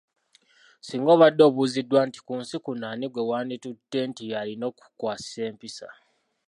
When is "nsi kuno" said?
2.41-2.85